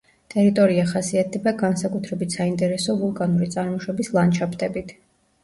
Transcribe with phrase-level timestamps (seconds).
[0.33, 4.99] ტერიტორია ხასიათდება განსაკუთრებით საინტერესო ვულკანური წარმოშობის ლანდშაფტებით.